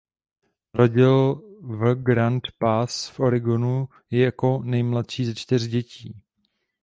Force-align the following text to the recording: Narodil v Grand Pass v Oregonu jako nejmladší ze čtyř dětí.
Narodil 0.73 1.35
v 1.61 1.95
Grand 2.03 2.47
Pass 2.57 3.09
v 3.09 3.19
Oregonu 3.19 3.89
jako 4.11 4.61
nejmladší 4.63 5.25
ze 5.25 5.35
čtyř 5.35 5.67
dětí. 5.67 6.15